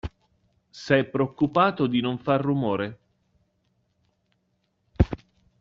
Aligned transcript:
S'è 0.71 1.03
preoccupato 1.03 1.85
di 1.85 2.01
non 2.01 2.17
far 2.17 2.41
rumore. 2.41 2.99